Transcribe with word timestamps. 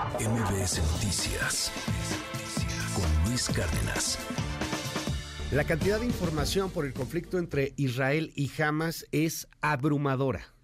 MBS 0.00 0.80
Noticias 0.94 1.70
con 2.94 3.28
Luis 3.28 3.50
Cárdenas. 3.50 4.18
La 5.52 5.64
cantidad 5.64 6.00
de 6.00 6.06
información 6.06 6.70
por 6.70 6.86
el 6.86 6.94
conflicto 6.94 7.38
entre 7.38 7.74
Israel 7.76 8.32
y 8.34 8.50
Hamas 8.62 9.06
es 9.12 9.46
abrumadora. 9.60 10.54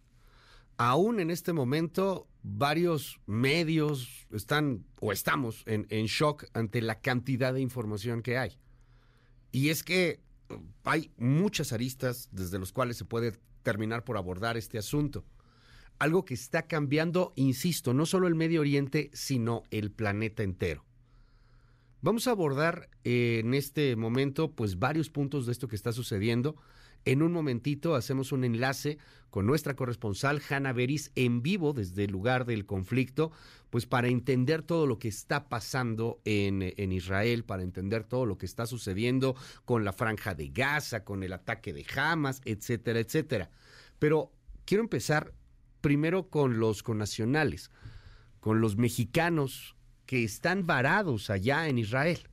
Aún 0.78 1.20
en 1.20 1.30
este 1.30 1.52
momento, 1.52 2.28
varios 2.42 3.20
medios 3.26 4.26
están 4.32 4.86
o 5.00 5.12
estamos 5.12 5.64
en, 5.66 5.86
en 5.90 6.06
shock 6.06 6.46
ante 6.54 6.80
la 6.80 7.00
cantidad 7.00 7.52
de 7.52 7.60
información 7.60 8.22
que 8.22 8.38
hay. 8.38 8.58
Y 9.52 9.68
es 9.68 9.82
que 9.82 10.22
hay 10.82 11.12
muchas 11.18 11.74
aristas 11.74 12.30
desde 12.32 12.58
las 12.58 12.72
cuales 12.72 12.96
se 12.96 13.04
puede 13.04 13.32
terminar 13.62 14.02
por 14.02 14.16
abordar 14.16 14.56
este 14.56 14.78
asunto. 14.78 15.26
Algo 15.98 16.24
que 16.24 16.34
está 16.34 16.66
cambiando, 16.66 17.32
insisto, 17.36 17.94
no 17.94 18.06
solo 18.06 18.28
el 18.28 18.34
Medio 18.34 18.60
Oriente, 18.60 19.10
sino 19.12 19.62
el 19.70 19.90
planeta 19.90 20.42
entero. 20.42 20.84
Vamos 22.02 22.28
a 22.28 22.32
abordar 22.32 22.88
eh, 23.04 23.40
en 23.42 23.54
este 23.54 23.96
momento 23.96 24.52
pues 24.52 24.78
varios 24.78 25.10
puntos 25.10 25.46
de 25.46 25.52
esto 25.52 25.68
que 25.68 25.76
está 25.76 25.92
sucediendo. 25.92 26.56
En 27.06 27.22
un 27.22 27.32
momentito 27.32 27.94
hacemos 27.94 28.30
un 28.32 28.44
enlace 28.44 28.98
con 29.30 29.46
nuestra 29.46 29.74
corresponsal 29.74 30.42
Hanna 30.48 30.72
Beris 30.72 31.12
en 31.14 31.42
vivo 31.42 31.72
desde 31.72 32.04
el 32.04 32.12
lugar 32.12 32.44
del 32.44 32.66
conflicto, 32.66 33.32
pues 33.70 33.86
para 33.86 34.08
entender 34.08 34.62
todo 34.62 34.86
lo 34.86 34.98
que 34.98 35.08
está 35.08 35.48
pasando 35.48 36.20
en, 36.24 36.62
en, 36.62 36.92
Israel, 36.92 37.44
para 37.44 37.62
entender 37.62 38.04
todo 38.04 38.26
lo 38.26 38.38
que 38.38 38.46
está 38.46 38.66
sucediendo 38.66 39.34
con 39.64 39.84
la 39.84 39.92
franja 39.92 40.34
de 40.34 40.48
Gaza, 40.48 41.04
con 41.04 41.22
el 41.22 41.32
ataque 41.32 41.72
de 41.72 41.86
Hamas, 41.96 42.40
etcétera, 42.44 43.00
etcétera. 43.00 43.50
Pero 43.98 44.32
quiero 44.64 44.82
empezar 44.82 45.32
primero 45.86 46.30
con 46.30 46.58
los 46.58 46.82
connacionales, 46.82 47.70
con 48.40 48.60
los 48.60 48.76
mexicanos 48.76 49.76
que 50.04 50.24
están 50.24 50.66
varados 50.66 51.30
allá 51.30 51.68
en 51.68 51.78
Israel. 51.78 52.28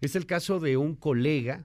Es 0.00 0.14
el 0.14 0.26
caso 0.26 0.60
de 0.60 0.76
un 0.76 0.94
colega, 0.94 1.64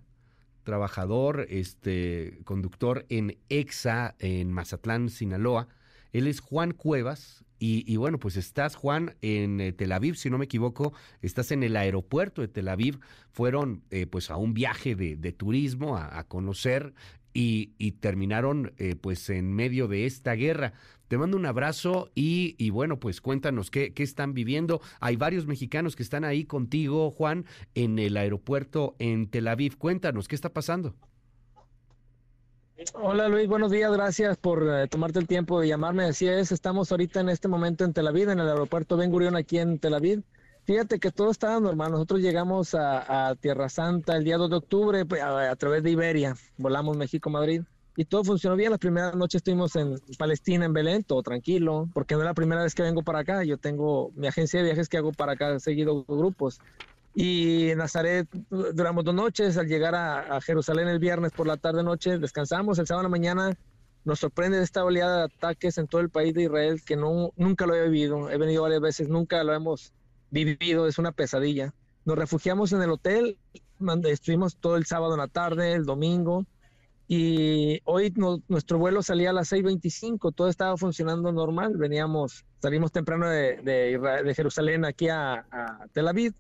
trabajador, 0.64 1.46
este, 1.50 2.40
conductor 2.46 3.06
en 3.10 3.38
EXA, 3.50 4.16
en 4.18 4.52
Mazatlán, 4.52 5.10
Sinaloa. 5.10 5.68
Él 6.14 6.26
es 6.26 6.40
Juan 6.40 6.72
Cuevas. 6.72 7.46
Y, 7.60 7.96
bueno, 7.96 8.18
pues 8.18 8.36
estás, 8.36 8.76
Juan, 8.76 9.16
en 9.22 9.62
eh, 9.62 9.72
Tel 9.72 9.92
Aviv, 9.92 10.16
si 10.16 10.32
no 10.32 10.38
me 10.38 10.46
equivoco, 10.46 10.94
estás 11.22 11.52
en 11.52 11.64
el 11.64 11.78
aeropuerto 11.78 12.42
de 12.42 12.50
Tel 12.50 12.68
Aviv. 12.68 13.00
Fueron 13.32 13.84
eh, 13.90 14.08
pues 14.08 14.32
a 14.32 14.36
un 14.36 14.54
viaje 14.54 14.96
de, 14.96 15.32
turismo 15.32 15.96
a, 15.96 16.18
a 16.18 16.24
conocer 16.24 16.94
y, 17.34 17.92
terminaron 18.00 18.74
eh, 18.78 18.96
pues 18.96 19.30
en 19.30 19.54
medio 19.54 19.88
de 19.88 20.06
esta 20.06 20.34
guerra. 20.34 20.74
Te 21.08 21.18
mando 21.18 21.38
un 21.38 21.46
abrazo 21.46 22.12
y, 22.16 22.70
bueno, 22.70 23.00
pues 23.00 23.22
cuéntanos 23.22 23.70
qué, 23.70 23.94
qué, 23.94 24.04
están 24.04 24.34
viviendo. 24.34 24.82
Hay 25.00 25.16
varios 25.16 25.46
mexicanos 25.46 25.96
que 25.96 26.04
están 26.04 26.24
ahí 26.24 26.46
contigo, 26.46 27.12
Juan, 27.12 27.46
en 27.76 28.00
el 28.00 28.18
aeropuerto 28.18 28.96
en 29.00 29.28
Tel 29.28 29.48
Aviv. 29.48 29.78
Cuéntanos, 29.78 30.28
¿qué 30.28 30.36
está 30.36 30.50
pasando? 30.50 30.96
Hola 32.96 33.30
Luis, 33.30 33.48
buenos 33.48 33.72
días, 33.72 33.92
gracias 33.94 34.36
por 34.38 34.68
eh, 34.68 34.88
tomarte 34.88 35.20
el 35.20 35.28
tiempo 35.28 35.60
de 35.60 35.68
llamarme. 35.68 36.06
Así 36.06 36.28
es, 36.28 36.52
estamos 36.52 36.92
ahorita 36.92 37.22
en 37.22 37.30
este 37.30 37.48
momento 37.48 37.86
en 37.86 37.94
Tel 37.94 38.08
Aviv, 38.08 38.30
en 38.30 38.40
el 38.40 38.50
aeropuerto 38.50 38.98
Ben 38.98 39.12
Gurion 39.12 39.36
aquí 39.36 39.60
en 39.60 39.80
Tel 39.80 39.94
Aviv. 39.94 40.24
Fíjate 40.66 40.98
que 41.00 41.12
todo 41.12 41.30
estaba 41.30 41.60
normal. 41.60 41.92
Nosotros 41.92 42.22
llegamos 42.22 42.74
a, 42.74 43.36
Tierra 43.42 43.68
Santa 43.68 44.16
el 44.16 44.24
día 44.24 44.38
2 44.38 44.50
de 44.50 44.56
octubre 44.56 45.06
pues, 45.06 45.22
a, 45.22 45.56
través 45.58 45.84
de 45.84 45.92
Iberia. 45.92 46.36
Volamos 46.58 46.96
México-Madrid 46.96 47.64
y 47.98 48.06
todo 48.06 48.24
funcionó 48.24 48.56
bien. 48.56 48.72
La 48.72 48.78
primera 48.78 49.12
noche 49.12 49.40
estuvimos 49.40 49.76
en 49.76 50.00
Palestina, 50.18 50.64
en 50.64 50.72
Belén, 50.72 51.04
todo 51.04 51.22
tranquilo, 51.22 51.90
porque 51.94 52.16
no 52.16 52.22
es 52.22 52.26
la 52.26 52.34
primera 52.34 52.64
vez 52.64 52.74
que 52.76 52.82
vengo 52.82 53.04
para 53.04 53.20
acá. 53.20 53.44
Yo 53.44 53.58
tengo 53.58 54.12
mi 54.16 54.28
agencia 54.28 54.60
de 54.60 54.66
viajes 54.66 54.88
que 54.88 54.98
hago 54.98 55.12
para 55.12 55.34
acá, 55.34 55.60
seguido 55.60 56.06
grupos. 56.06 56.62
Y 57.14 57.70
en 57.70 57.80
Nazaret 57.80 58.28
duramos 58.50 59.04
dos 59.04 59.14
noches. 59.14 59.58
Al 59.58 59.68
llegar 59.68 59.96
a, 59.96 60.40
Jerusalén 60.40 60.88
el 60.88 61.00
viernes 61.00 61.34
por 61.34 61.46
la 61.46 61.58
tarde-noche, 61.58 62.20
descansamos. 62.20 62.80
El 62.80 62.88
sábado 62.88 63.02
a 63.02 63.04
la 63.04 63.10
mañana 63.10 63.58
nos 64.06 64.20
sorprende 64.20 64.62
esta 64.64 64.86
oleada 64.86 65.18
de 65.18 65.24
ataques 65.26 65.78
en 65.78 65.88
todo 65.88 66.00
el 66.00 66.10
país 66.10 66.34
de 66.34 66.44
Israel 66.44 66.82
que 66.86 66.96
no, 66.96 67.34
nunca 67.36 67.66
lo 67.66 67.76
he 67.76 67.90
vivido. 67.90 68.30
He 68.30 68.38
venido 68.38 68.64
varias 68.64 68.82
veces, 68.82 69.10
nunca 69.10 69.44
lo 69.44 69.54
hemos 69.54 69.92
vivido, 70.34 70.88
es 70.88 70.98
una 70.98 71.12
pesadilla. 71.12 71.74
Nos 72.06 72.18
refugiamos 72.18 72.74
en 72.74 72.82
el 72.82 72.90
hotel, 72.90 73.38
estuvimos 74.06 74.58
todo 74.58 74.76
el 74.76 74.86
sábado 74.86 75.14
en 75.14 75.20
la 75.20 75.28
tarde, 75.28 75.74
el 75.74 75.86
domingo, 75.86 76.46
y 77.08 77.82
hoy 77.84 78.14
nuestro 78.48 78.80
vuelo 78.80 79.04
salía 79.04 79.30
a 79.30 79.34
las 79.34 79.52
6.25, 79.52 80.34
todo 80.34 80.48
estaba 80.48 80.76
funcionando 80.78 81.32
normal, 81.32 81.78
veníamos, 81.78 82.46
salimos 82.60 82.92
temprano 82.92 83.30
de, 83.30 83.58
de, 83.58 84.34
Jerusalén 84.34 84.86
aquí 84.86 85.10
a, 85.10 85.46
Tel 85.94 86.08
Aviv, 86.08 86.34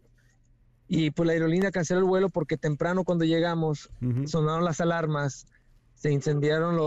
y 0.87 1.11
pues 1.11 1.27
la 1.27 1.33
aerolínea 1.33 1.71
canceló 1.71 1.99
el 1.99 2.05
vuelo 2.05 2.29
porque 2.29 2.57
temprano 2.57 3.03
cuando 3.03 3.25
llegamos 3.25 3.89
sonaron 4.25 4.65
las 4.65 4.81
alarmas, 4.81 5.45
se 5.93 6.11
incendiaron 6.11 6.77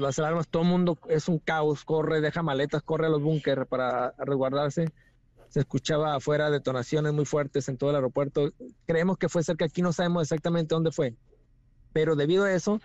las 0.00 0.18
alarmas, 0.18 0.48
todo 0.48 0.62
el 0.62 0.68
mundo 0.68 0.98
es 1.08 1.28
un 1.28 1.38
caos, 1.38 1.84
corre, 1.84 2.20
deja 2.20 2.42
maletas, 2.42 2.82
corre 2.82 3.06
a 3.06 3.10
los 3.10 3.22
búnkeres 3.22 3.66
para 3.66 4.12
resguardarse 4.18 4.86
se 5.52 5.60
escuchaba 5.60 6.14
afuera 6.14 6.50
detonaciones 6.50 7.12
muy 7.12 7.26
fuertes 7.26 7.68
en 7.68 7.76
todo 7.76 7.90
el 7.90 7.96
aeropuerto. 7.96 8.52
Creemos 8.86 9.18
que 9.18 9.28
fue 9.28 9.42
cerca, 9.42 9.66
aquí 9.66 9.82
no 9.82 9.92
sabemos 9.92 10.22
exactamente 10.22 10.74
dónde 10.74 10.92
fue, 10.92 11.14
pero 11.92 12.16
debido 12.16 12.44
a 12.44 12.52
eso, 12.54 12.80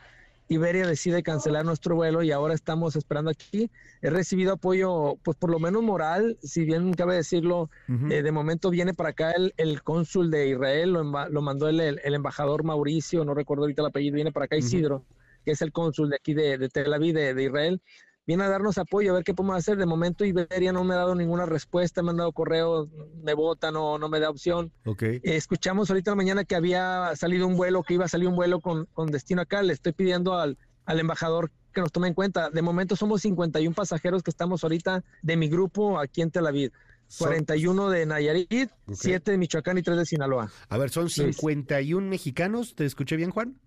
Iberia 0.50 0.86
decide 0.86 1.24
cancelar 1.24 1.64
nuestro 1.64 1.96
vuelo 1.96 2.24
y 2.24 2.32
ahora 2.32 2.54
estamos 2.54 2.98
esperando 2.98 3.32
aquí. 3.32 3.72
He 4.02 4.10
recibido 4.10 4.54
apoyo, 4.54 5.16
pues 5.24 5.38
por 5.38 5.50
lo 5.50 5.60
menos 5.60 5.82
moral, 5.82 6.38
si 6.44 6.66
bien 6.66 6.94
cabe 6.94 7.16
decirlo, 7.16 7.70
eh, 8.10 8.22
de 8.22 8.32
momento 8.34 8.70
viene 8.70 8.94
para 8.94 9.10
acá 9.10 9.32
el, 9.32 9.54
el 9.56 9.82
cónsul 9.82 10.30
de 10.30 10.50
Israel, 10.50 10.92
lo, 10.92 11.04
lo 11.04 11.42
mandó 11.42 11.70
el, 11.70 11.80
el, 11.80 12.14
embajador 12.14 12.66
Mauricio, 12.66 13.24
no 13.24 13.34
recuerdo 13.34 13.64
ahorita 13.64 13.82
el 13.82 13.88
apellido, 13.88 14.16
viene 14.16 14.34
para 14.34 14.46
acá 14.46 14.58
Isidro, 14.58 15.06
que 15.46 15.52
es 15.52 15.62
el 15.62 15.72
cónsul 15.72 16.10
de 16.10 16.18
aquí 16.18 16.34
de, 16.34 16.58
de 16.58 16.68
Tel 16.68 16.94
Aviv, 16.94 17.16
de, 17.16 17.34
de 17.34 17.44
Israel 17.44 17.82
viene 18.28 18.44
a 18.44 18.50
darnos 18.50 18.78
apoyo, 18.78 19.12
a 19.12 19.16
ver 19.16 19.24
qué 19.24 19.34
podemos 19.34 19.58
hacer. 19.58 19.78
De 19.78 19.86
momento 19.86 20.26
Iberia 20.26 20.74
no 20.74 20.84
me 20.84 20.94
ha 20.94 20.98
dado 20.98 21.16
ninguna 21.16 21.46
respuesta, 21.46 22.04
me 22.04 22.12
han 22.12 22.18
dado 22.18 22.34
correo, 22.34 22.90
me 23.24 23.34
vota, 23.34 23.72
no, 23.72 23.98
no 23.98 24.10
me 24.10 24.20
da 24.20 24.30
opción. 24.30 24.72
Okay. 24.86 25.22
escuchamos 25.24 25.90
ahorita 25.90 26.12
en 26.12 26.18
la 26.18 26.24
mañana 26.24 26.44
que 26.44 26.56
había 26.56 27.16
salido 27.16 27.48
un 27.48 27.56
vuelo, 27.56 27.82
que 27.82 27.94
iba 27.94 28.06
a 28.06 28.10
salir 28.10 28.28
un 28.28 28.36
vuelo 28.36 28.60
con, 28.60 28.86
con 28.94 29.10
destino 29.10 29.42
acá. 29.42 29.64
Le 29.64 29.74
estoy 29.74 29.94
pidiendo 29.94 30.36
al, 30.36 30.58
al 30.86 31.00
embajador 31.00 31.52
que 31.74 31.82
nos 31.82 31.92
tome 31.92 32.10
en 32.10 32.14
cuenta. 32.14 32.50
De 32.50 32.62
momento 32.62 32.96
somos 32.96 33.22
51 33.22 33.74
pasajeros 33.74 34.24
que 34.24 34.32
estamos 34.32 34.64
ahorita 34.64 35.04
de 35.22 35.38
mi 35.38 35.48
grupo 35.48 35.98
aquí 35.98 36.22
en 36.22 36.30
Tel 36.30 36.48
Aviv. 36.48 36.72
41 37.20 37.90
de 37.90 38.06
Nayarit, 38.06 38.70
7 38.92 39.32
de 39.32 39.38
Michoacán 39.38 39.78
y 39.78 39.82
3 39.82 39.98
de 39.98 40.06
Sinaloa. 40.06 40.52
A 40.68 40.78
ver, 40.78 40.90
son 40.90 41.10
51 41.10 42.06
mexicanos, 42.06 42.76
¿te 42.76 42.84
escuché 42.84 43.16
bien, 43.16 43.32
Juan? 43.32 43.58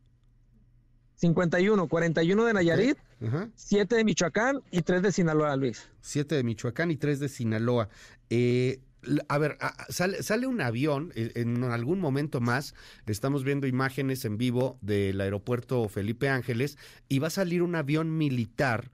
51, 1.20 1.86
41 1.86 2.44
de 2.44 2.52
Nayarit, 2.54 2.98
7 3.54 3.94
de 3.94 4.04
Michoacán 4.04 4.62
y 4.70 4.80
3 4.80 5.02
de 5.02 5.12
Sinaloa, 5.12 5.54
Luis. 5.56 5.86
7 6.00 6.34
de 6.34 6.42
Michoacán 6.42 6.90
y 6.90 6.96
3 6.96 7.20
de 7.20 7.28
Sinaloa. 7.28 7.90
Eh, 8.30 8.80
a 9.28 9.36
ver, 9.36 9.58
sale, 9.90 10.22
sale, 10.22 10.46
un 10.46 10.62
avión 10.62 11.12
eh, 11.14 11.32
en 11.34 11.62
algún 11.64 12.00
momento 12.00 12.40
más. 12.40 12.74
Estamos 13.06 13.44
viendo 13.44 13.66
imágenes 13.66 14.24
en 14.24 14.38
vivo 14.38 14.78
del 14.80 15.20
aeropuerto 15.20 15.86
Felipe 15.90 16.30
Ángeles 16.30 16.78
y 17.08 17.18
va 17.18 17.26
a 17.26 17.30
salir 17.30 17.62
un 17.62 17.74
avión 17.74 18.16
militar 18.16 18.90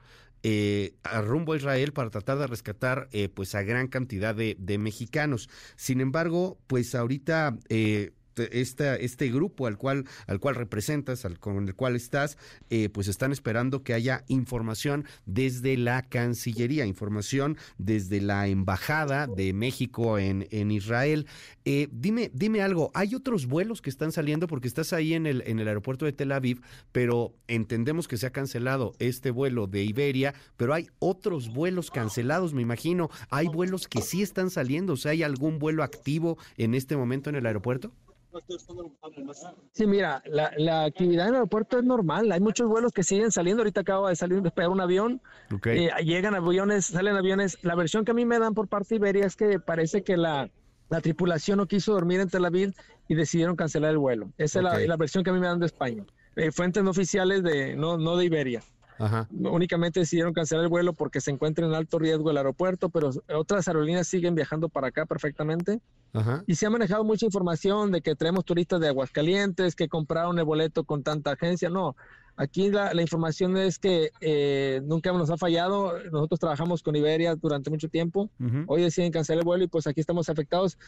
eh, 0.49 0.95
a 1.03 1.23
rumbo 1.23 1.55
a 1.55 1.57
Israel 1.57 1.93
para 1.93 2.11
tratar 2.11 2.39
de 2.39 2.47
rescatar 2.47 3.09
eh, 3.11 3.29
pues 3.29 3.57
a 3.57 3.63
gran 3.63 3.89
cantidad 3.89 4.35
de, 4.35 4.57
de, 4.61 4.79
mexicanos. 4.79 5.49
Sin 5.75 6.01
embargo, 6.01 6.59
pues 6.69 6.95
ahorita 6.95 7.59
eh, 7.69 8.13
esta, 8.37 8.97
este 8.97 9.29
grupo 9.31 9.67
al 9.67 9.77
cual, 9.79 10.05
al 10.27 10.41
cual 10.41 10.55
representas, 10.55 11.25
al, 11.25 11.39
con 11.39 11.67
el 11.67 11.75
cual 11.75 11.97
estás, 11.97 12.39
eh, 12.71 12.89
pues 12.89 13.09
están 13.09 13.33
esperando 13.33 13.83
que 13.83 13.95
haya 13.95 14.25
información 14.29 15.05
desde 15.25 15.77
la 15.77 16.03
Cancillería, 16.03 16.87
información 16.87 17.57
desde 17.79 18.21
la 18.21 18.47
Embajada 18.49 19.27
de 19.27 19.53
México 19.53 20.19
en, 20.19 20.47
en 20.51 20.71
Israel. 20.71 21.27
Eh, 21.65 21.89
dime, 21.91 22.31
dime 22.33 22.63
algo, 22.63 22.91
¿hay 22.95 23.15
otros 23.15 23.47
vuelos 23.47 23.83
que 23.83 23.91
están 23.91 24.13
saliendo? 24.13 24.47
Porque 24.47 24.69
estás 24.69 24.93
ahí 24.93 25.15
en 25.15 25.27
el, 25.27 25.43
en 25.47 25.59
el 25.59 25.69
aeropuerto 25.69 26.05
de 26.05 26.13
Tel 26.13 26.33
Aviv, 26.33 26.61
pero 26.93 27.35
entendemos 27.49 28.09
que 28.09 28.17
se 28.17 28.27
ha 28.27 28.31
cancelado 28.31 28.95
este 28.99 29.31
vuelo 29.31 29.67
de 29.67 29.85
Iberia, 29.85 30.35
pero 30.57 30.75
hay 30.75 30.89
otros 30.99 31.49
vuelos 31.53 31.91
cancelados, 31.91 32.55
me 32.55 32.63
imagino. 32.63 33.11
¿Hay 33.31 33.49
vuelos 33.49 33.89
que 33.89 34.01
sí 34.01 34.23
están 34.23 34.51
saliendo? 34.51 34.95
O 34.95 34.97
sea, 34.97 35.13
¿hay 35.13 35.23
algún 35.23 35.59
vuelo 35.59 35.83
activo 35.83 36.39
en 36.57 36.75
este 36.75 36.97
momento 36.97 37.31
en 37.31 37.37
el 37.37 37.47
aeropuerto? 37.47 37.93
Sí, 39.73 39.87
mira, 39.87 40.23
la, 40.27 40.85
actividad 40.85 41.25
en 41.25 41.31
el 41.31 41.35
aeropuerto 41.37 41.79
es 41.79 41.85
normal. 41.85 42.31
Hay 42.33 42.41
muchos 42.41 42.69
vuelos 42.69 42.93
que 42.93 43.03
siguen 43.03 43.31
saliendo. 43.31 43.63
Ahorita 43.63 43.83
acabo 43.83 44.09
de 44.09 44.17
salir, 44.17 44.43
despegar 44.43 44.71
un 44.71 44.81
avión. 44.81 45.21
Eh, 45.65 45.91
llegan 46.05 46.35
aviones, 46.35 46.87
salen 46.87 47.17
aviones. 47.17 47.59
La 47.63 47.75
versión 47.75 48.05
que 48.05 48.13
a 48.13 48.15
mí 48.15 48.25
me 48.25 48.39
dan 48.39 48.55
por 48.55 48.69
parte 48.69 48.91
de 48.91 48.97
Iberia 48.97 49.27
es 49.27 49.37
que 49.37 49.59
parece 49.61 50.03
que 50.03 50.17
la, 50.17 50.51
tripulación 51.03 51.59
no 51.59 51.67
quiso 51.67 51.93
dormir 51.93 52.21
en 52.21 52.29
Tel 52.29 52.45
Aviv 52.45 52.75
y 53.09 53.15
decidieron 53.15 53.57
cancelar 53.57 53.93
el 53.93 53.99
vuelo. 53.99 54.31
Esa 54.39 54.61
es 54.61 54.89
la, 54.89 54.97
versión 54.97 55.25
que 55.25 55.31
a 55.31 55.33
mí 55.33 55.41
me 55.41 55.47
dan 55.47 55.61
de 55.61 55.67
España. 55.67 56.05
Eh, 56.37 56.53
fuentes 56.53 56.83
no 56.83 56.91
oficiales 56.91 57.43
de, 57.43 57.77
no, 57.77 57.97
no 57.97 58.17
de 58.17 58.27
Iberia. 58.27 58.63
Únicamente 59.31 60.01
decidieron 60.01 60.33
cancelar 60.33 60.65
el 60.65 60.71
vuelo 60.71 60.93
porque 60.93 61.21
se 61.21 61.31
encuentra 61.31 61.67
en 61.67 61.75
alto 61.75 61.99
riesgo 61.99 62.31
el 62.31 62.37
aeropuerto, 62.37 62.89
pero 62.89 63.11
otras 63.35 63.69
aerolíneas 63.69 64.07
siguen 64.07 64.35
viajando 64.35 64.69
para 64.69 64.89
acá 64.89 65.07
perfectamente. 65.07 65.81
Y 66.47 66.55
se 66.55 66.65
ha 66.65 66.71
manejado 66.71 67.05
mucha 67.05 67.27
información 67.27 67.93
de 67.93 68.01
que 68.01 68.15
traemos 68.15 68.45
turistas 68.45 68.81
de 68.81 68.89
Aguascalientes 68.89 69.75
que 69.75 69.89
compraron 69.89 70.39
el 70.39 70.45
boleto 70.45 70.85
con 70.85 71.03
tanta 71.03 71.33
agencia. 71.33 71.69
No, 71.69 71.95
aquí 72.37 72.71
la, 72.71 73.01
información 73.03 73.57
es 73.59 73.79
que 73.79 74.13
eh, 74.21 74.81
nunca 74.85 75.13
nos 75.13 75.31
ha 75.31 75.37
fallado. 75.37 75.93
Nosotros 76.11 76.41
trabajamos 76.41 76.83
con 76.83 76.97
Iberia 76.97 77.35
durante 77.35 77.69
mucho 77.69 77.89
tiempo. 77.89 78.31
Hoy 78.67 78.83
deciden 78.83 79.13
cancelar 79.13 79.41
el 79.41 79.45
vuelo 79.45 79.65
y 79.65 79.69
pues 79.69 79.87
aquí 79.87 80.01
estamos 80.01 80.31
afectados 80.31 80.79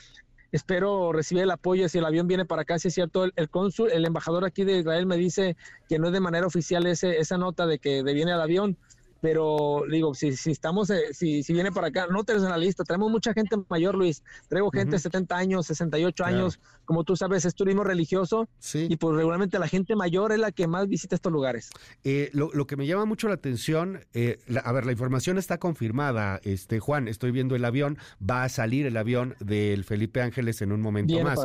espero 0.52 1.12
recibir 1.12 1.44
el 1.44 1.50
apoyo 1.50 1.88
si 1.88 1.98
el 1.98 2.04
avión 2.04 2.26
viene 2.26 2.44
para 2.44 2.62
acá, 2.62 2.78
si 2.78 2.88
es 2.88 2.94
cierto, 2.94 3.24
el, 3.24 3.50
cónsul, 3.50 3.90
el 3.90 4.04
embajador 4.04 4.44
aquí 4.44 4.64
de 4.64 4.78
Israel 4.78 5.06
me 5.06 5.16
dice 5.16 5.56
que 5.88 5.98
no 5.98 6.08
es 6.08 6.12
de 6.12 6.20
manera 6.20 6.46
oficial 6.46 6.86
ese, 6.86 7.18
esa 7.18 7.38
nota 7.38 7.66
de 7.66 7.78
que 7.78 8.02
viene 8.02 8.32
el 8.32 8.40
avión, 8.40 8.76
pero 9.20 9.82
digo, 9.91 10.15
si, 10.15 10.37
si 10.37 10.53
estamos, 10.53 10.91
eh, 10.91 11.12
si, 11.12 11.43
si 11.43 11.53
viene 11.53 11.73
para 11.73 11.88
acá, 11.88 12.06
no 12.11 12.25
tenemos 12.25 12.47
en 12.47 12.53
la 12.53 12.59
lista, 12.59 12.85
tenemos 12.85 13.11
mucha 13.11 13.32
gente 13.32 13.56
mayor, 13.69 13.94
Luis, 13.94 14.23
traigo 14.49 14.70
gente 14.70 14.93
de 14.93 14.99
70 14.99 15.37
años, 15.37 15.67
68 15.67 16.25
años, 16.25 16.61
como 16.85 17.05
tú 17.05 17.17
sabes, 17.17 17.44
es 17.44 17.55
turismo 17.55 17.85
religioso, 17.85 18.49
y 18.75 18.97
pues 18.97 19.17
regularmente 19.17 19.59
la 19.59 19.69
gente 19.69 19.97
mayor 19.97 20.32
es 20.32 20.38
la 20.38 20.53
que 20.53 20.67
más 20.67 20.88
visita 20.88 21.15
estos 21.15 21.32
lugares. 21.32 21.70
Eh, 22.05 22.31
lo, 22.32 22.50
lo, 22.53 22.67
que 22.67 22.76
me 22.76 22.87
llama 22.87 23.05
mucho 23.05 23.29
la 23.29 23.35
atención, 23.35 24.00
eh, 24.15 24.38
a 24.62 24.73
ver, 24.73 24.87
la 24.87 24.93
información 24.93 25.38
está 25.38 25.59
confirmada, 25.59 26.41
este 26.44 26.79
Juan, 26.79 27.09
estoy 27.09 27.32
viendo 27.32 27.56
el 27.56 27.65
avión, 27.65 27.99
va 28.19 28.44
a 28.44 28.49
salir 28.49 28.87
el 28.87 28.97
avión 28.97 29.35
del 29.41 29.85
Felipe 29.85 30.23
Ángeles 30.23 30.62
en 30.62 30.73
un 30.73 30.81
momento 30.81 31.19
más. 31.23 31.38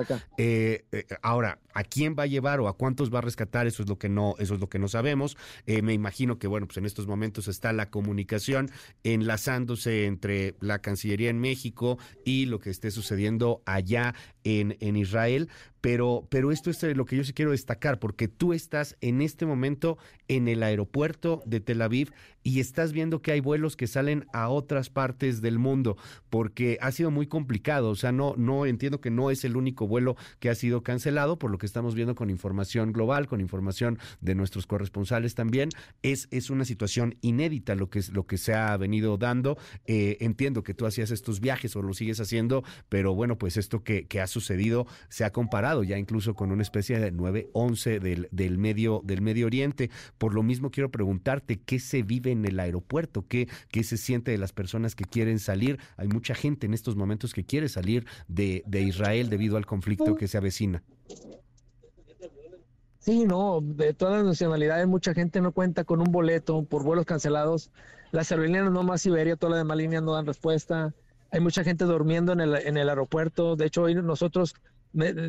ahora, 1.22 1.60
¿a 1.74 1.84
quién 1.84 2.16
va 2.18 2.24
a 2.24 2.28
llevar 2.28 2.60
o 2.60 2.68
a 2.68 2.78
cuántos 2.78 3.14
va 3.14 3.20
a 3.20 3.22
rescatar? 3.22 3.68
Eso 3.68 3.84
es 3.84 3.90
lo 3.90 3.98
que 3.98 4.10
no, 4.10 4.36
eso 4.38 4.54
es 4.54 4.60
lo 4.60 4.70
que 4.70 4.80
no 4.80 4.88
sabemos. 4.88 5.38
me 5.66 5.94
imagino 5.94 6.38
que, 6.38 6.48
bueno, 6.48 6.68
pues 6.68 6.78
en 6.78 6.86
estos 6.86 7.08
momentos 7.08 7.48
está 7.48 7.63
la 7.72 7.90
comunicación 7.90 8.70
enlazándose 9.04 10.06
entre 10.06 10.56
la 10.60 10.80
Cancillería 10.80 11.30
en 11.30 11.40
México 11.40 11.98
y 12.26 12.48
lo 12.48 12.60
que 12.60 12.72
esté 12.72 12.92
sucediendo 12.92 13.62
allá 13.66 14.16
en, 14.44 14.76
en 14.82 14.98
Israel, 14.98 15.50
pero, 15.84 16.26
pero 16.30 16.54
esto 16.54 16.70
es 16.70 16.82
eh, 16.86 16.96
lo 16.96 17.04
que 17.04 17.18
yo 17.18 17.26
sí 17.26 17.34
quiero 17.34 17.52
destacar, 17.52 18.00
porque 18.00 18.30
tú 18.30 18.54
estás 18.54 18.96
en 19.02 19.22
este 19.22 19.46
momento 19.46 19.98
en 20.30 20.48
el 20.48 20.64
aeropuerto 20.64 21.44
de 21.46 21.60
Tel 21.60 21.82
Aviv 21.82 22.14
y 22.42 22.62
estás 22.62 22.94
viendo 22.94 23.22
que 23.22 23.34
hay 23.34 23.42
vuelos 23.42 23.76
que 23.76 23.88
salen 23.88 24.26
a 24.32 24.48
otras 24.48 24.90
partes 24.90 25.42
del 25.42 25.60
mundo, 25.60 25.98
porque 26.30 26.78
ha 26.80 26.90
sido 26.94 27.12
muy 27.12 27.28
complicado, 27.28 27.90
o 27.90 27.96
sea, 27.96 28.14
no, 28.14 28.34
no 28.38 28.66
entiendo 28.66 29.02
que 29.02 29.12
no 29.12 29.30
es 29.30 29.44
el 29.44 29.58
único 29.58 29.86
vuelo 29.86 30.16
que 30.40 30.50
ha 30.50 30.56
sido 30.56 30.84
cancelado, 30.84 31.38
por 31.38 31.52
lo 31.52 31.58
que 31.58 31.66
estamos 31.66 31.96
viendo 31.96 32.16
con 32.16 32.30
información 32.30 32.94
global, 32.94 33.28
con 33.28 33.42
información 33.42 34.00
de 34.22 34.36
nuestros 34.36 34.66
corresponsales 34.66 35.36
también, 35.36 35.68
es, 36.02 36.30
es 36.32 36.50
una 36.50 36.64
situación 36.64 37.18
inédita 37.20 37.76
lo 37.76 37.90
que, 37.90 38.00
es, 38.00 38.14
lo 38.14 38.26
que 38.26 38.38
se 38.38 38.54
ha 38.54 38.76
venido 38.78 39.18
dando. 39.18 39.58
Eh, 39.86 40.16
entiendo 40.22 40.64
que 40.64 40.74
tú 40.74 40.86
hacías 40.86 41.12
estos 41.12 41.42
viajes 41.42 41.76
o 41.76 41.82
lo 41.82 41.94
sigues 41.94 42.22
haciendo, 42.22 42.64
pero 42.88 43.14
bueno, 43.14 43.38
pues 43.38 43.58
esto 43.58 43.84
que, 43.84 44.08
que 44.08 44.22
ha 44.22 44.28
sucedido 44.28 44.88
se 45.10 45.26
ha 45.26 45.34
comparado 45.34 45.73
ya 45.82 45.98
incluso 45.98 46.36
con 46.36 46.52
una 46.52 46.62
especie 46.62 47.00
de 47.00 47.12
9-11 47.12 48.00
del, 48.00 48.28
del, 48.32 48.58
medio, 48.60 49.02
del 49.04 49.22
Medio 49.22 49.48
Oriente. 49.48 49.90
Por 50.20 50.36
lo 50.36 50.44
mismo 50.44 50.70
quiero 50.70 50.92
preguntarte 50.92 51.60
qué 51.60 51.80
se 51.80 52.04
vive 52.04 52.32
en 52.32 52.46
el 52.46 52.60
aeropuerto, 52.60 53.26
qué, 53.28 53.48
qué 53.70 53.84
se 53.84 53.98
siente 53.98 54.30
de 54.30 54.38
las 54.38 54.54
personas 54.54 54.94
que 54.94 55.06
quieren 55.06 55.40
salir. 55.40 55.80
Hay 55.98 56.08
mucha 56.08 56.36
gente 56.36 56.68
en 56.68 56.76
estos 56.76 56.96
momentos 56.96 57.34
que 57.34 57.44
quiere 57.46 57.70
salir 57.70 58.06
de, 58.28 58.64
de 58.68 58.82
Israel 58.82 59.30
debido 59.30 59.58
al 59.58 59.66
conflicto 59.66 60.16
que 60.16 60.28
se 60.28 60.38
avecina. 60.38 60.84
Sí, 63.00 63.26
no, 63.26 63.60
de 63.62 63.94
todas 63.94 64.20
las 64.20 64.26
nacionalidades 64.26 64.88
mucha 64.88 65.14
gente 65.14 65.42
no 65.42 65.52
cuenta 65.52 65.84
con 65.84 66.00
un 66.00 66.10
boleto 66.10 66.64
por 66.64 66.84
vuelos 66.84 67.06
cancelados. 67.06 67.70
Las 68.12 68.32
aerolíneas 68.32 68.72
no 68.72 68.84
más 68.84 69.06
Iberia, 69.06 69.36
todas 69.36 69.56
las 69.56 69.60
demás 69.66 69.78
líneas 69.78 70.04
no 70.04 70.14
dan 70.14 70.26
respuesta. 70.26 70.94
Hay 71.30 71.42
mucha 71.42 71.66
gente 71.66 71.84
durmiendo 71.84 72.32
en 72.32 72.40
el, 72.40 72.56
en 72.56 72.78
el 72.78 72.88
aeropuerto. 72.88 73.58
De 73.58 73.66
hecho, 73.66 73.82
hoy 73.82 73.96
nosotros 73.96 74.56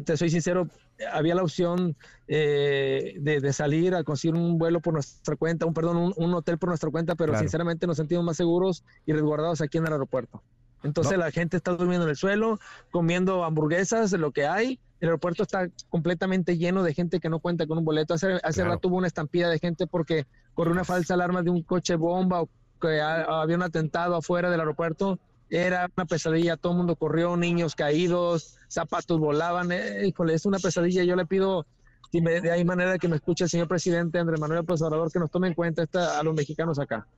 te 0.05 0.17
soy 0.17 0.31
sincero, 0.31 0.69
había 1.13 1.35
la 1.35 1.43
opción 1.43 1.97
eh, 2.29 3.15
de, 3.21 3.53
salir 3.53 3.95
a 3.95 4.05
conseguir 4.05 4.37
un 4.37 4.59
vuelo 4.59 4.81
por 4.81 4.95
nuestra 4.95 5.37
cuenta, 5.37 5.67
un 5.67 5.75
perdón, 5.75 6.13
un, 6.17 6.35
hotel 6.35 6.59
por 6.59 6.69
nuestra 6.69 6.91
cuenta, 6.91 7.15
pero 7.15 7.39
sinceramente 7.39 7.87
nos 7.87 7.97
sentimos 7.97 8.25
más 8.25 8.37
seguros 8.37 8.85
y 9.07 9.13
resguardados 9.13 9.61
aquí 9.61 9.79
en 9.79 9.87
el 9.87 9.93
aeropuerto. 9.93 10.43
Entonces 10.83 11.17
la 11.17 11.31
gente 11.31 11.57
está 11.57 11.73
durmiendo 11.73 12.05
en 12.05 12.11
el 12.11 12.17
suelo, 12.17 12.61
comiendo 12.91 13.45
hamburguesas, 13.45 14.13
lo 14.13 14.33
que 14.33 14.47
hay. 14.47 14.79
El 15.01 15.09
aeropuerto 15.09 15.43
está 15.43 15.69
completamente 15.89 16.59
lleno 16.59 16.83
de 16.83 16.93
gente 16.93 17.21
que 17.21 17.31
no 17.31 17.39
cuenta 17.39 17.67
con 17.67 17.79
un 17.79 17.85
boleto. 17.85 18.13
Hace, 18.13 18.39
hace 18.43 18.65
rato 18.65 18.89
hubo 18.89 18.99
una 18.99 19.07
estampida 19.07 19.49
de 19.49 19.59
gente 19.59 19.87
porque 19.87 20.27
corrió 20.53 20.73
una 20.73 20.85
falsa 20.85 21.15
alarma 21.15 21.43
de 21.43 21.51
un 21.51 21.63
coche 21.63 21.97
bomba 21.97 22.43
o 22.43 22.49
que 22.81 23.01
había 23.01 23.57
un 23.57 23.63
atentado 23.63 24.15
afuera 24.15 24.51
del 24.51 24.61
aeropuerto 24.61 25.19
era 25.55 25.91
una 25.97 26.07
pesadilla, 26.07 26.57
todo 26.57 26.73
el 26.73 26.79
mundo 26.79 26.97
corrió, 26.97 27.37
niños 27.37 27.75
caídos, 27.75 28.59
zapatos 28.69 29.21
volaban, 29.21 29.71
eh, 29.73 30.07
híjole, 30.07 30.35
es 30.35 30.47
una 30.47 30.59
pesadilla, 30.59 31.05
yo 31.05 31.17
le 31.17 31.27
pido 31.27 31.67
si 32.15 32.21
me, 32.21 32.41
de 32.41 32.53
ahí 32.53 32.65
manera 32.65 32.97
que 32.97 33.09
me 33.09 33.17
escuche 33.17 33.43
el 33.43 33.51
señor 33.51 33.67
presidente 33.67 34.21
Andrés 34.21 34.39
Manuel 34.39 34.61
López 34.61 34.81
Obrador, 34.83 35.11
que 35.11 35.19
nos 35.19 35.33
tome 35.33 35.49
en 35.49 35.55
cuenta 35.55 35.83
esta, 35.83 36.21
a 36.21 36.23
los 36.23 36.33
mexicanos 36.33 36.79
acá. 36.79 37.09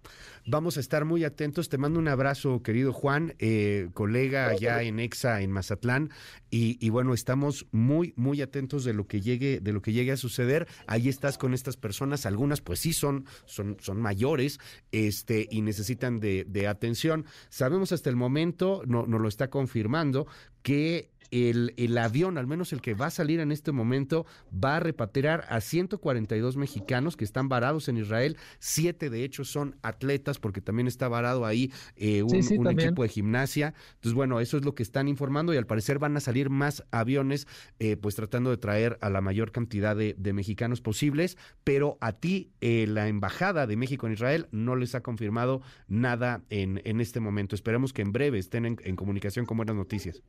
Vamos 0.47 0.79
a 0.79 0.81
estar 0.81 1.05
muy 1.05 1.23
atentos. 1.23 1.69
Te 1.69 1.77
mando 1.77 1.99
un 1.99 2.09
abrazo, 2.09 2.63
querido 2.63 2.95
Juan, 2.95 3.35
eh, 3.39 3.91
colega 3.93 4.49
allá 4.49 4.81
en 4.81 4.99
EXA, 4.99 5.43
en 5.43 5.51
Mazatlán. 5.51 6.09
Y, 6.49 6.89
bueno, 6.89 7.13
estamos 7.13 7.67
muy, 7.73 8.15
muy 8.17 8.41
atentos 8.41 8.85
de 8.85 8.95
lo 8.95 9.07
que 9.07 9.21
llegue, 9.21 9.61
de 9.61 9.73
lo 9.75 9.83
que 9.83 9.93
llegue 9.93 10.13
a 10.13 10.17
suceder. 10.17 10.67
Ahí 10.87 11.11
estás 11.11 11.37
con 11.37 11.53
estas 11.53 11.77
personas. 11.77 12.25
Algunas, 12.25 12.63
pues 12.63 12.81
sí, 12.81 12.95
son, 12.95 13.27
son, 13.45 13.77
son 13.79 14.01
mayores, 14.01 14.59
este, 14.93 15.47
y 15.51 15.61
necesitan 15.61 16.21
de, 16.21 16.47
de 16.49 16.69
atención. 16.69 17.27
Sabemos 17.51 17.93
hasta 17.93 18.09
el 18.09 18.17
momento, 18.17 18.81
no, 18.87 19.05
nos 19.05 19.21
lo 19.21 19.29
está 19.29 19.51
confirmando, 19.51 20.27
que 20.63 21.11
el, 21.31 21.75
el, 21.77 21.99
avión, 21.99 22.39
al 22.39 22.47
menos 22.47 22.73
el 22.73 22.81
que 22.81 22.95
va 22.95 23.07
a 23.07 23.11
salir 23.11 23.41
en 23.41 23.53
este 23.53 23.73
momento, 23.73 24.27
va 24.53 24.77
a 24.77 24.81
repatriar 24.81 25.45
a 25.49 25.61
142 25.61 26.57
mexicanos 26.57 27.17
que 27.17 27.25
están 27.25 27.49
varados 27.49 27.89
en 27.89 27.97
Israel. 27.97 28.37
Siete 28.59 29.11
de 29.11 29.25
hecho 29.25 29.45
son 29.45 29.77
atletas, 29.83 30.39
porque 30.39 30.61
también 30.61 30.87
está 30.87 31.09
varado 31.09 31.47
ahí 31.47 31.73
eh, 31.97 32.23
un, 32.23 32.69
equipo 32.69 33.03
de 33.03 33.09
gimnasia. 33.09 33.75
Entonces, 33.95 34.15
bueno, 34.15 34.41
eso 34.41 34.57
es 34.57 34.65
lo 34.65 34.75
que 34.75 34.83
están 34.83 35.09
informando 35.09 35.53
y 35.55 35.57
al 35.57 35.67
parecer 35.67 35.99
van 35.99 36.17
a 36.17 36.21
salir 36.21 36.51
más 36.51 36.85
aviones, 36.91 37.47
eh, 37.79 37.97
pues 37.97 38.15
tratando 38.15 38.51
de 38.51 38.57
traer 38.57 38.99
a 39.01 39.11
la 39.11 39.21
mayor 39.21 39.53
cantidad 39.53 39.97
de, 39.97 40.15
mexicanos 40.33 40.81
posibles. 40.81 41.39
Pero 41.65 41.97
a 42.01 42.13
ti, 42.13 42.51
eh, 42.61 42.87
la 42.89 43.09
embajada 43.09 43.67
de 43.67 43.77
México 43.77 44.07
en 44.07 44.13
Israel 44.13 44.49
no 44.51 44.77
les 44.77 44.95
ha 44.95 45.03
confirmado 45.03 45.63
nada 45.89 46.43
en, 46.51 46.83
en 46.85 47.01
este 47.01 47.21
momento. 47.21 47.55
Esperemos 47.55 47.93
que 47.93 48.03
en 48.03 48.13
breve 48.13 48.39
estén 48.39 48.67
en, 48.67 48.77
en 48.85 48.97
comunicación 48.97 49.47
con 49.47 49.57
buenas 49.57 49.77
noticias. 49.77 50.23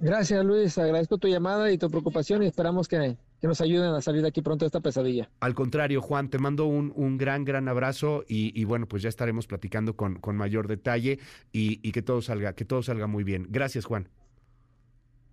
Gracias 0.00 0.42
Luis, 0.44 0.78
agradezco 0.78 1.18
tu 1.18 1.28
llamada 1.28 1.70
y 1.70 1.76
tu 1.76 1.90
preocupación 1.90 2.42
y 2.42 2.46
esperamos 2.46 2.88
que, 2.88 3.18
nos 3.42 3.60
ayuden 3.60 3.94
a 3.94 4.00
salir 4.00 4.22
de 4.22 4.28
aquí 4.28 4.40
pronto 4.40 4.64
de 4.64 4.68
esta 4.68 4.80
pesadilla. 4.80 5.30
Al 5.40 5.54
contrario, 5.54 6.00
Juan, 6.00 6.30
te 6.30 6.38
mando 6.38 6.64
un, 6.64 6.92
un 6.96 7.18
gran, 7.18 7.44
gran 7.44 7.68
abrazo 7.68 8.24
y, 8.26 8.64
bueno, 8.64 8.86
pues 8.86 9.02
ya 9.02 9.08
estaremos 9.08 9.46
platicando 9.46 9.96
con, 9.96 10.16
con 10.16 10.36
mayor 10.36 10.68
detalle 10.68 11.18
y, 11.52 11.86
y, 11.86 11.92
que 11.92 12.02
todo 12.02 12.22
salga, 12.22 12.54
que 12.54 12.64
todo 12.64 12.82
salga 12.82 13.06
muy 13.06 13.24
bien. 13.24 13.46
Gracias, 13.50 13.84
Juan. 13.84 14.08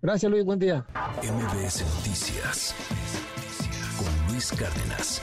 Gracias, 0.02 0.30
Luis, 0.30 0.44
buen 0.44 0.58
día. 0.58 0.86
MBS 1.22 1.84
Noticias 1.96 2.74
con 3.98 4.32
Luis 4.32 4.52
Cárdenas. 4.52 5.22